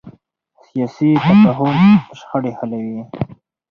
[0.65, 1.09] سیاسي
[1.43, 1.89] تفاهم
[2.19, 3.01] شخړې حلوي